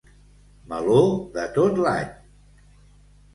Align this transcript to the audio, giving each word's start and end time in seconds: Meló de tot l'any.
Meló 0.71 1.01
de 1.35 1.43
tot 1.59 1.83
l'any. 1.85 2.09